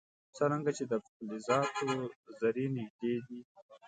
[0.37, 1.85] څرنګه چې د فلزاتو
[2.39, 3.39] ذرې نژدې دي.